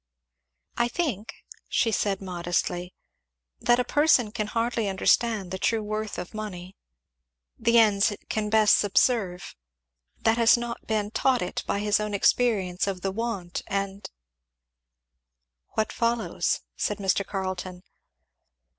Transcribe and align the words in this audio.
"I 0.77 0.87
think," 0.87 1.31
she 1.69 1.91
said 1.91 2.23
modestly, 2.23 2.95
"that 3.59 3.77
a 3.77 3.83
person 3.83 4.31
can 4.31 4.47
hardly 4.47 4.89
understand 4.89 5.51
the 5.51 5.59
true 5.59 5.83
worth 5.83 6.17
of 6.17 6.33
money, 6.33 6.75
the 7.59 7.77
ends 7.77 8.09
it 8.09 8.27
can 8.27 8.49
best 8.49 8.79
subserve, 8.79 9.55
that 10.21 10.39
has 10.39 10.57
not 10.57 10.87
been 10.87 11.11
taught 11.11 11.43
it 11.43 11.63
by 11.67 11.81
his 11.81 11.99
own 11.99 12.15
experience 12.15 12.87
of 12.87 13.01
the 13.01 13.11
want; 13.11 13.61
and" 13.67 14.09
"What 15.75 15.91
follows?" 15.93 16.61
said 16.75 16.97
Mr. 16.97 17.23
Carleton. 17.23 17.83